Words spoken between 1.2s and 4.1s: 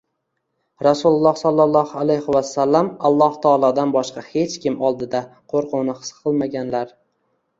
sollalohu alayhi vasallam Alloh taolodan